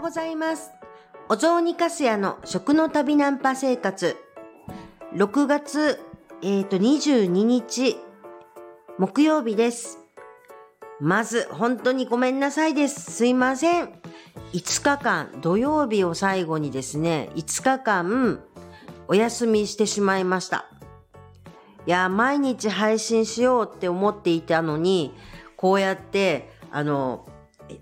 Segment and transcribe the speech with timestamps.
[0.00, 0.72] ございます。
[1.28, 4.16] お雑煮かすやの食の旅ナンパ生活。
[5.14, 6.00] 6月、
[6.42, 7.98] えっ、と、22日、
[8.98, 9.98] 木曜日です。
[11.00, 13.12] まず、本当にごめんなさいです。
[13.12, 13.90] すいません。
[14.54, 18.40] 5日間、土曜日を最後にですね、5日間、
[19.06, 20.64] お休みしてしまいました。
[21.86, 25.14] いや、毎日配信しようって思っていたのに、
[25.56, 27.26] こうやって、あの、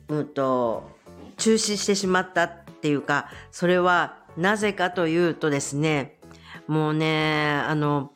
[0.09, 0.98] うんと、
[1.39, 2.51] 中止してしまったっ
[2.83, 6.19] ていうか、それはなぜかというとですね、
[6.67, 8.13] もうね、あの、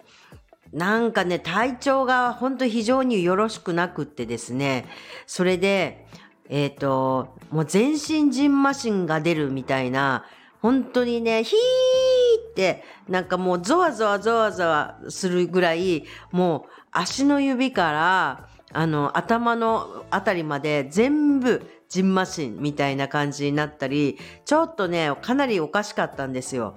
[0.73, 4.87] なんかね、体調が本当非常によろしくなくってですね、
[5.27, 6.07] それで、
[6.49, 10.25] えっ、と、もう全身ジンマシンが出るみたいな、
[10.61, 26.75] 本当にね、ヒーって、なんかもうゾワゾワゾワゾワするぐらい、もう足の指から、あの、頭のあたりまで全部ジンマシンみたいな感じになったり、ちょっとね、かなりおかしかったんですよ。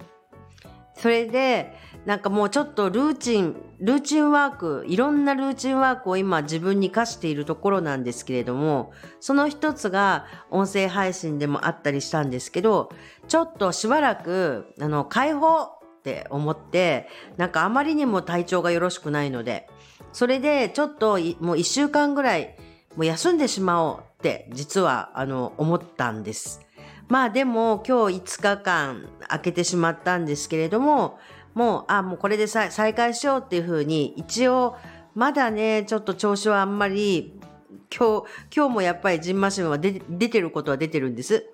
[0.94, 1.74] それで、
[2.06, 8.92] なんかもうちょっとルーチン、ルーチンワーク、いろんなルーチンワークを今自分に課しているところなんですけれども、
[9.22, 12.90] その一つが音声配信でもあったりしたんですけど、
[13.30, 17.08] ちょっとしばらく、あの、解放って思って、
[17.38, 19.70] なんかあまりにも体調がよろしくないので、
[20.12, 22.58] それでちょっともう一週間ぐらい、
[22.96, 26.62] もう休んでしまおうって、実は、あの、思ったんです。
[27.08, 31.20] まあでも今日5日間空けてしまったんですけれども、
[31.54, 34.76] もう、あ、もうこれで再開しようっていうふうに、一応、
[35.14, 37.40] まだね、ちょっと調子はあんまり、
[37.96, 41.46] 今日、今日もやっぱりジンマシンは出出てることは出てるんです。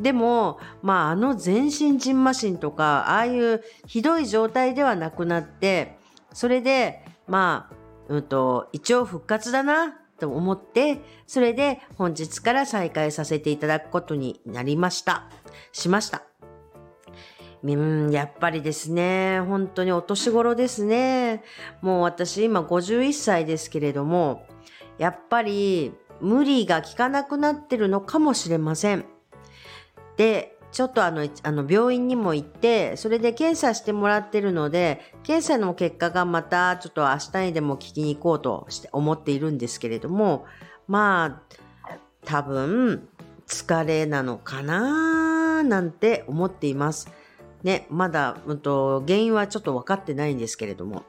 [0.00, 5.98] でも、まああの全身ジンマシンとか、ああいうひどい状態ではなくなって、
[6.32, 7.74] それで、まあ、
[8.08, 15.30] うんと、一応復活だな、と思って、それで本日から再開させていただくことになりました。
[15.72, 16.22] しました。
[17.62, 21.42] うん、やっぱりですね、本当にお年頃ですね。
[21.80, 24.46] もう私今51歳ですけれども、
[24.98, 29.04] やっぱり無理が効かなくなってるのかもしれません。
[30.16, 40.44] で、ちょっとあの、あの病院にも行って、それで検査してもらってるので、検査の結果がまたちょっと明日にでも聞きに行こうとして思っているんですけれども、
[40.86, 41.42] ま
[41.84, 43.08] あ、多分、
[43.46, 47.10] 疲れなのかななんて思っています。
[47.62, 51.04] ね、まだ、うんと、原因はちょっと分かってないんですけれども。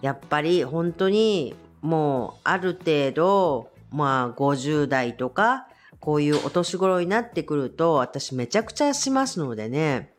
[0.00, 5.66] やっぱり本当にもうある程度、まあ50代とか、
[6.00, 10.12] こういうお年頃になってくると、私めちゃくちゃしますのでね。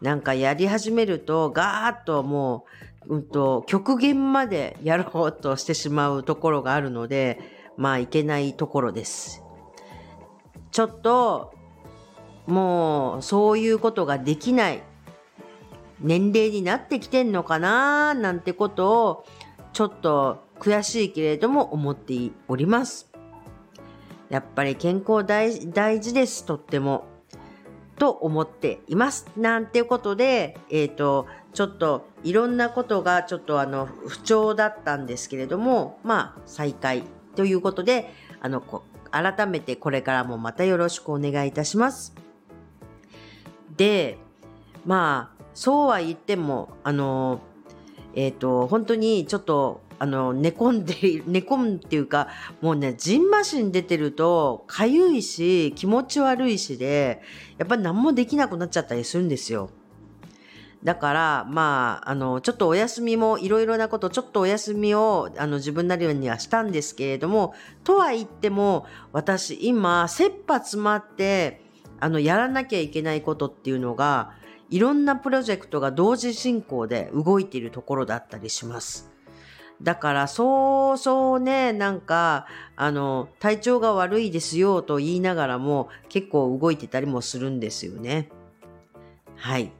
[0.00, 2.66] なんかやり始めると、ガーッとも
[3.06, 7.38] う、うんと、極限までやろうとしてしまうところがあるので、
[7.76, 9.42] まあいけないところです。
[10.70, 11.52] ちょっと、
[12.46, 14.82] もうそういうことができない
[16.00, 19.24] 年齢になってきてんのかななんてことを
[19.72, 22.14] ちょっと悔しいけれども思って
[22.48, 23.11] おります。
[24.32, 25.52] やっぱり健康大
[26.00, 27.04] 事です、とっても。
[27.98, 29.26] と思っています。
[29.36, 37.02] なんていうことで、えっ、と、ちょっといろんなことがちょっとあの不調だったんですけれども、まあ再開
[37.36, 38.10] ということで、
[38.40, 38.62] あの、
[39.10, 42.14] 改めてこれからもまたよろしくお願いいたします。
[43.76, 44.16] で、
[44.86, 47.42] まあ、そうは言っても、あの、
[48.14, 52.26] えっ、と、本当にちょっと、あの、寝込んで、 寝込むっていうか、
[52.60, 57.22] もうね、ジンマシン出てると、かゆいし、気持ち悪いしで、
[57.56, 59.70] やっぱり何もできなくなっちゃったりするんですよ。
[60.82, 71.62] だから、まあ、あの、ちょっとお休みも、いろいろなこと、ちょっとお休みを、あの、自分なりにはしたんですけれども、とは言っても、私、今、切羽詰まって、
[72.00, 74.32] あの、やらなきゃいけないことっていうのが、
[74.68, 79.12] いろんなプロジェクトが同時進行で動いているところだったりします。
[79.82, 82.46] だから、そうそうね、なんか、
[82.76, 88.30] あの、体調が悪いですよと言いながらも、結構動いてたりもするんですよね。
[89.36, 89.72] はい。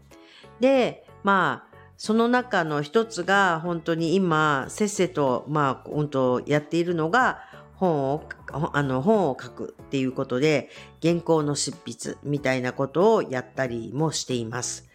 [0.59, 7.39] で、まあ、その中の一つが、本当に今、せっせと、まあ、本当やっているのが、
[7.75, 8.25] 本を、
[8.73, 10.69] あの、本を書くっていうことで、
[11.01, 14.89] 原稿の執筆みたいなことをやったりもしています。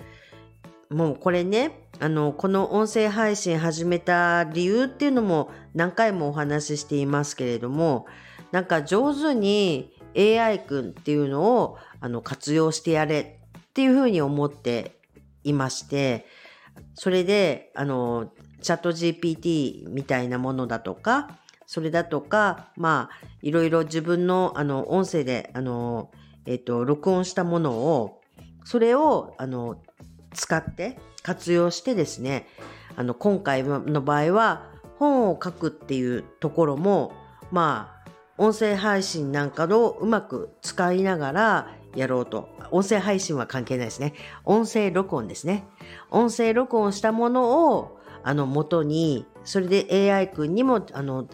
[0.90, 8.06] もうこれね、あの、この音声配信始めた理由っていうのも何回もお話ししていますけれども、
[8.52, 15.00] なんか上手に AI 君っていうのをあの活用してやれっていうふうに思って
[15.44, 16.26] いまして、
[16.94, 26.12] それで、あの、チャット GPT みたいなものだとか、それだとか、まあ、いろいろ自分の、あの、音声で、あの、
[26.46, 28.22] えっ、と、録音したものを、
[28.64, 29.82] それを、あの、
[30.38, 32.48] 使って活用してですね、
[32.96, 37.12] あの、今回の場合は、本を書くっていうところも、
[37.52, 42.50] まあ、音声配信なんかのうまく使いながらやろうと。
[42.72, 44.14] 音声配信は関係ないですね。
[44.46, 45.66] 音声録音ですね。
[46.12, 51.28] 音声録音したものを、あの、元に、それで AI 君にも、あの、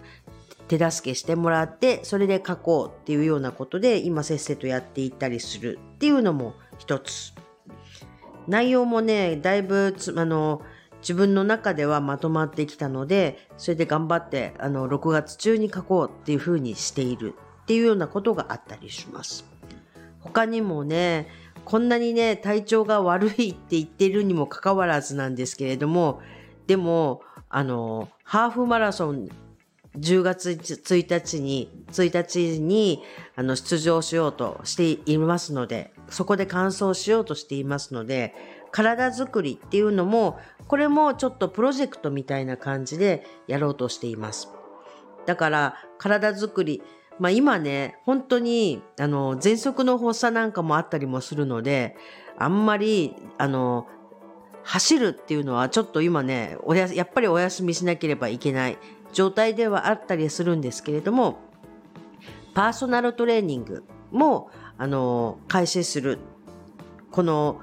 [0.68, 7.34] 手助けしてもらって、それで書こうっていうようなことで、今せっせとやっていったりするっていうのも一つ。
[8.48, 10.62] 内容もね、だいぶあの、
[11.02, 19.46] 自分の中ではまとまってきたので、それで頑張って、あの、6月中に書こうっていうふうにしているっていうようなことがあったりします。
[20.22, 21.28] 他にもね、
[21.66, 26.22] こんなにね、体調が悪いって言ってるにもかかわらずなんですけれども、
[26.68, 29.30] でも、あの、ハーフマラソン
[29.98, 33.04] 10月1日に、1日に
[33.36, 38.34] あの出場しようとしていますので、そこで完走しようとしていますので、
[38.72, 44.50] 体づくりっていうのも、これもちょっとプロジェクトみたいな感じでやろうとしています。
[45.28, 46.82] だから、体づくり、
[47.20, 51.96] まあ今ね、本当に、あの、喘息の発作なんかもあったりもするので、
[52.40, 53.88] あんまり、あの、
[54.64, 56.58] 走るっていうのはちょっと今ね、
[56.96, 58.78] やっぱりお休みしなければいけない
[59.14, 61.40] 状態ではあったりするんですけれども、
[62.54, 66.20] パーソナルトレーニングも、あの、開始する。
[67.12, 67.62] この、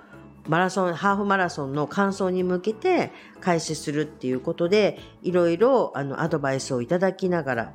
[0.49, 7.75] マラソン、ハーフマラソンの完走に向けて開始するっていうことで、いろいろ、あの、アドバイスをいただきながら、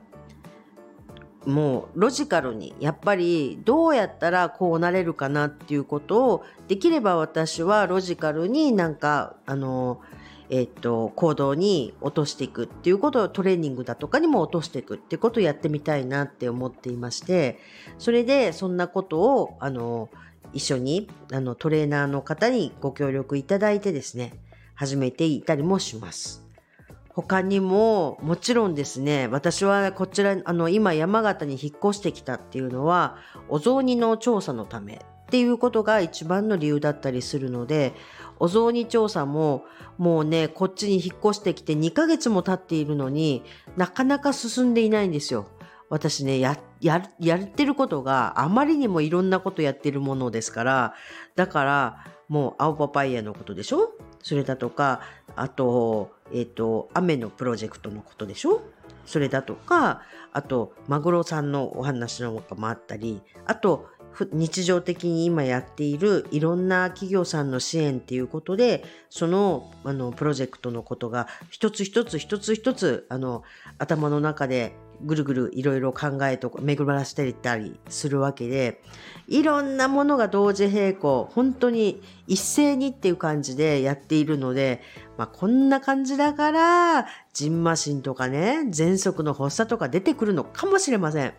[1.45, 10.01] もうロジカルにやっぱりどうやったらこうなれるかなっていうことをできれば私はロジカルになんかあの
[10.50, 17.59] えっと、行動に落としていくっていうことをトレーニングだとかにも落としていくっていうことをやってみたいなって思っていまして、
[17.97, 20.09] それでそんなことを、あの、
[20.53, 24.33] 一緒に、あの、トレーナーの方にご協力いただいてですね、
[24.75, 26.45] 始めていたりもします。
[27.09, 37.94] 他にも、もちろんですね、私はこちら、あの、今山形に引っ越してきたっていうのは、お雑煮の調査のためっていうことが一番の理由だったりするので、
[38.39, 39.66] お雑煮調査も
[39.98, 43.44] もうね、こっちに引っ越してきて2ヶ月も経っているのに
[43.77, 45.48] なかなか進んでいないんですよ。
[45.89, 50.94] 私ね、や、や、やってることがあまりにもいろんなことやってるものですから、
[51.36, 51.98] だから
[52.28, 53.92] もう青パパイヤのことでしょ？
[54.21, 55.01] それだとか、
[55.36, 58.62] あと、えっ、ー、と、雨のプロジェクトのことでしょ？
[59.06, 60.01] それだとか、
[60.33, 63.88] あと、マグロさんのお話のかもあったり、あと、
[64.32, 73.44] 日常的に今やっているいろんな企業さんの支援っていうことで、その、あの、プロジェクトのことが一つ一つ一つ一つ、あの、
[73.78, 78.82] 頭の中でぐるぐるいろいろ考えと巡らせていったりするわけで、
[79.28, 84.82] いろんなものが同時並行、本当に一斉にっていう感じでやっているので、
[85.18, 91.34] まあこんな感じだから、ジンマシンとかね、喘息の発作とか出てくるのかもしれません。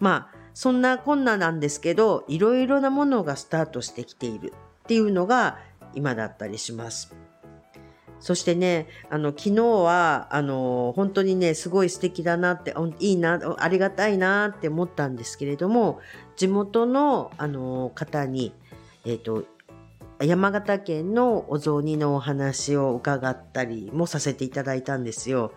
[0.00, 4.52] まあ、そんなこんななんですけど、いろいろなものがスタートしてきている
[4.82, 5.56] っていうのが
[5.94, 7.16] 今だったりします。
[8.18, 15.98] そしてね、あの、昨日は、あの、本当にね、すごい素敵だなって、いいな、ありがたいなって思ったんですけれども、
[16.36, 18.52] 地元の、あの、方に、
[19.06, 19.44] えっ、ー、と、
[20.22, 25.54] 山形県のお雑煮のお話を伺ったりもさせていただいたんですよ。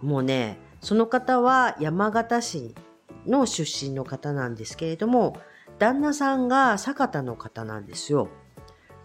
[0.00, 2.74] もうね、その方は山形市
[3.26, 5.36] の出身の方なんですけれども、
[5.78, 8.28] 旦那さんが酒田の方なんですよ。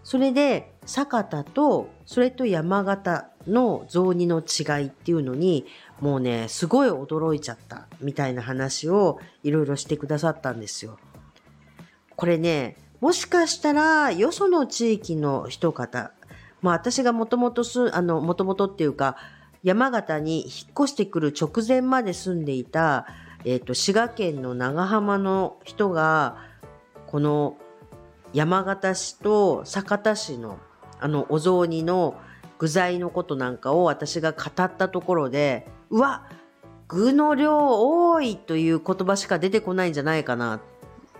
[0.02, 5.64] それで、酒田と、それと山形の雑煮の違いっていうのに、
[6.00, 10.98] もうね、すごい驚いちゃったみたいな話をいろいろしてくださったんですよ。
[12.16, 16.12] これね、もしかしたら、よその地域の人方、
[16.60, 19.16] まあ私がもともとす、あの、もともとっていうか、
[19.62, 23.06] 山形に引っ越してくる直前まで住んでいた
[23.44, 26.36] えっ、ー、と、滋賀県の長浜の人が、
[27.06, 27.56] この
[28.32, 30.58] 山形市と酒田市の
[31.00, 32.16] あのお雑煮の
[32.58, 36.26] 具材のことなんかを私が語ったところで、うわ
[36.88, 37.58] 具の量
[38.10, 40.60] 多いという言葉しか出てこないんじゃないかな。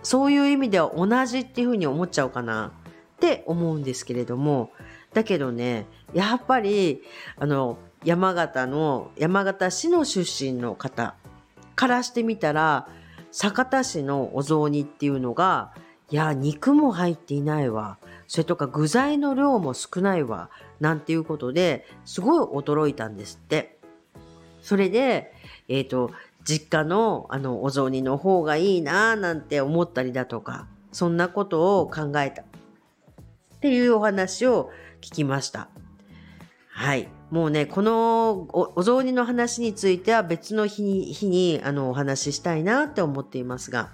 [0.01, 2.71] そういう意味では同じっていうふうに思っちゃうかな
[3.15, 4.71] って思うんですけれども、
[5.13, 7.01] だけどね、やっぱり、
[7.37, 11.15] あの、山形の、山形市の出身の方
[11.75, 12.87] からしてみたら、
[13.31, 15.73] 酒田市のお雑煮っていうのが、
[16.09, 17.97] いや、肉も入っていないわ。
[18.27, 20.49] それとか具材の量も少ないわ。
[20.79, 23.77] なんていうことで、すごい驚いたんですって。
[24.61, 25.33] それで、
[25.67, 26.11] えっ、ー、と、
[26.43, 32.43] 実家のあのお雑煮の方がいいなーなんて思ったりだとか、そんなことを考えた。
[32.43, 32.45] っ
[33.59, 34.69] ていうお話を
[35.01, 35.69] 聞きました。
[36.75, 37.07] はい。
[37.31, 43.91] もうね、このお雑煮の話については別の日に日にあのお話ししたいなって思っていますが、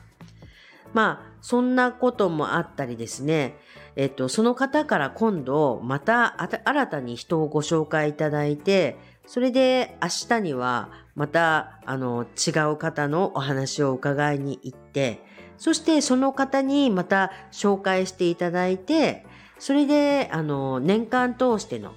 [0.91, 3.55] まあ、そんなこともあったりですね、
[3.95, 8.97] えっと、その方から今度また新たに人をご紹介いただいて、
[9.27, 15.23] それで明日にはまたあの違う方のお話を伺いに行って、
[15.59, 19.23] そしてその方にまた紹介していただいて、
[19.59, 21.93] それであの年間通しての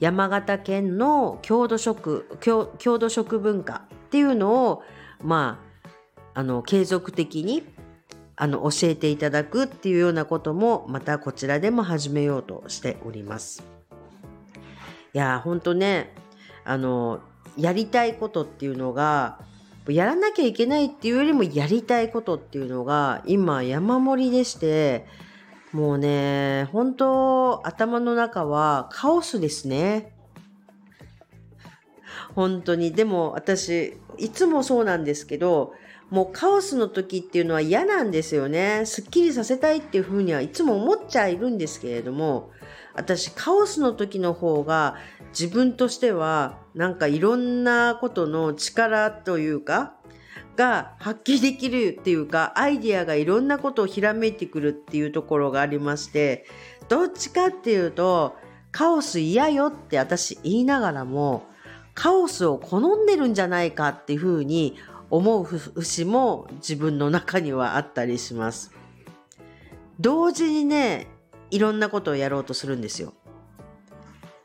[0.00, 4.82] 山形県の郷土食郷土食文化っていうのを
[5.22, 5.60] ま
[6.34, 7.64] ああの継続的に
[8.36, 13.64] あの教えていただくっていうようなこともまたこちらでも始めようとしております。
[15.14, 16.12] いや本当ね
[16.64, 17.20] あの
[17.56, 19.38] やりたいことっていうのが
[19.88, 25.06] やらなきゃいけないっていうよりもやりたいことっていうのが今山盛りでして
[25.72, 30.12] もうね本当頭の中はカオスですね。
[32.34, 35.72] 本当にでも私いつもそうなんですけど
[36.10, 38.82] もうカオスの時っていうのは嫌なんですよね。
[38.84, 42.50] すっきりさせたいっていうふうにはいつも思っちゃいるんですけれども、
[42.94, 44.96] 私カオスの時の方が
[45.30, 49.96] 自分としてはなんかいろんなことの力というか、
[50.56, 56.46] が発揮できるっていうか、アイディアがいろんなことをひらめいてくるっていうところがありまして、
[56.88, 58.36] どっちかっていうと、
[58.72, 61.44] カオス嫌よって私言いながらも、
[61.94, 64.76] カオスを好んでるんじゃないかっていうふうに
[65.10, 68.72] 思う節も自分の中にはあったりします。
[69.98, 71.06] 同時にね、
[71.50, 73.14] いろんなことをやろうとするんですよ。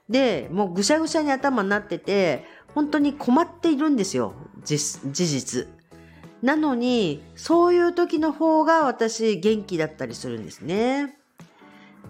[0.09, 4.33] で、もうぐしゃぐしゃに頭になってて、本当に困っているんですよ。
[4.63, 4.77] 事
[5.11, 5.67] 実。
[6.41, 11.17] なのに、そういう時の方が私元気だったりするんですね。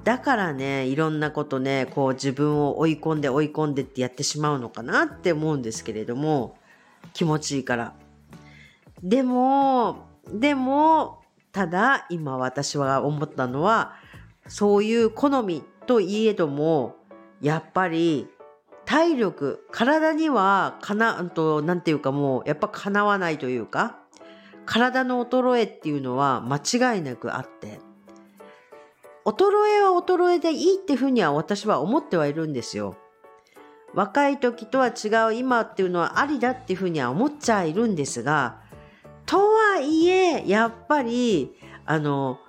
[0.04, 6.58] だからね、いろんなことね、こう自分を追い込んで追い込んでってやってしまうのかなって思うんですけれども、
[7.14, 7.94] 気持ちいいから。
[9.04, 11.22] でも、でも、
[11.52, 13.94] ただ今私は思ったのは、
[14.48, 16.96] そういう好みといえども、
[17.42, 18.28] やっぱり
[18.86, 24.01] 体力、体にはかな、と、なんていうかもう、やっぱ叶わないというか、
[24.66, 27.80] 体の衰えっていうのは間違いなくあって、
[29.26, 29.46] 衰
[29.80, 32.98] えは衰えでいいっていうふうには私は思ってはいるんですよ。
[33.94, 38.62] 若い時とは違う今っていうのはありだっていうふうには思っちゃいるんですが、
[39.26, 42.40] とはいえ、やっぱり、あの、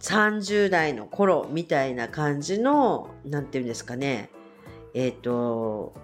[0.00, 4.30] 30代の頃みたいな感じの、なんていうんですかね、
[4.94, 5.94] えっ、ー、と、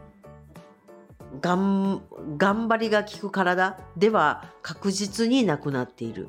[1.40, 2.02] 頑
[2.38, 6.28] 張りが効く体では確実になくなっている。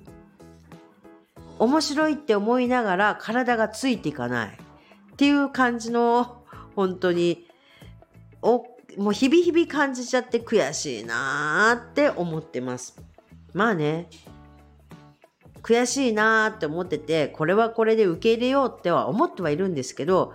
[1.57, 6.43] 面白いって思いながら体がついていかないっていう感じの、
[6.75, 7.45] 本当に、
[8.41, 8.65] お、
[8.97, 12.95] もう日々日々感じちゃって悔しいなーって思ってます。
[13.53, 14.09] まあね、
[15.61, 20.33] 悔しいなーって思ってて、これはこれで受け入れようっては思ってはいるんですけど、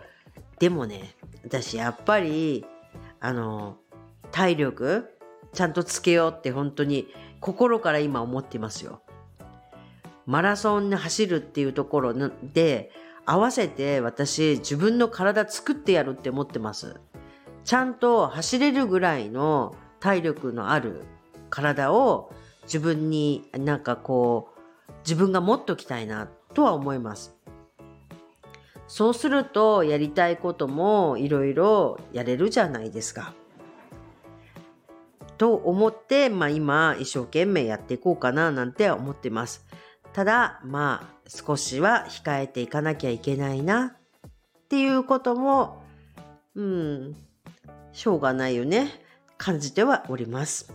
[0.59, 2.67] でもね、私やっぱり、
[3.21, 3.79] あの、
[4.35, 5.05] 体力、
[5.53, 7.07] ちゃんとつけようって本当に
[7.39, 9.01] 心から今思ってますよ。
[10.27, 12.91] マラソンに走るっていうところで、
[13.27, 16.97] 合わせて私自分の体作ってやるって思ってます。
[17.63, 21.05] ちゃんと走れるぐらいの体力のある
[21.49, 22.33] 体を
[22.65, 24.49] 自分になんかこ
[24.89, 27.37] う自分が持っときたいなとは思います。
[28.89, 33.33] そうするとやりたいこともいろいろやれるじゃないですか。
[35.39, 39.65] と思って、まあ、今一生懸命やっていこうかななんて思ってます。
[40.13, 44.29] ただまあ少しは控えていかなきゃいけないなっ
[44.69, 45.83] ていうことも
[46.55, 47.17] うん
[47.93, 48.93] しょうがないよね
[49.37, 50.73] 感じてはおります。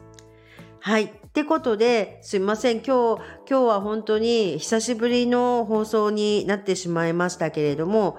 [0.82, 1.04] はい。
[1.06, 2.78] ってことで、すいません。
[2.78, 8.18] 今日、今日は本当に久しぶりの放送になってしまいましたけれども、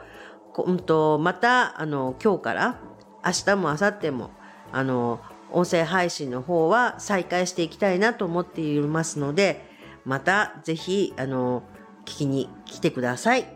[0.67, 2.81] うんと、また、あの、今日から、
[3.25, 4.31] 明日も明後日も、
[4.73, 5.21] あの、
[5.53, 9.65] 音声配信の方は再開していきたいなと思っていますので、
[10.05, 11.63] またぜひ、あの、
[12.05, 13.47] 聞きに来てください。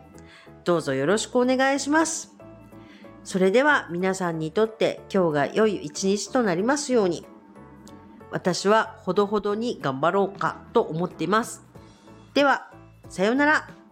[0.63, 2.35] どうぞよろしくお願いします。
[3.23, 7.25] それでは皆さんにとって今日が良い一日となりますように。
[8.31, 11.63] 私はほどほどに頑張ろうかと思っています。
[12.33, 12.71] では、
[13.09, 13.84] さようなら。